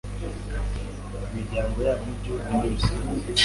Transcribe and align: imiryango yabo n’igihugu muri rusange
imiryango 1.29 1.77
yabo 1.87 2.01
n’igihugu 2.11 2.47
muri 2.55 2.67
rusange 2.75 3.27